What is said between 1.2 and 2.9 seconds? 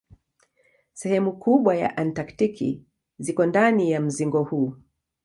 kubwa ya Antaktiki